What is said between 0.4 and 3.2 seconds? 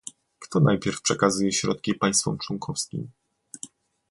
najpierw przekazuje środki państwom członkowskim?